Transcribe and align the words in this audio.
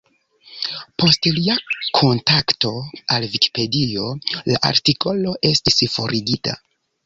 Post 1.03 1.27
lia 1.35 1.57
kontakto 1.99 2.73
al 3.17 3.29
Vikipedio, 3.35 4.09
la 4.51 4.59
artikolo 4.73 5.39
estis 5.55 5.81
forigita. 5.99 6.61